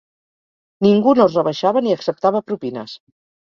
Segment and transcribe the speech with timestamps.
[0.85, 3.01] Ningú no es rebaixava ni acceptava propines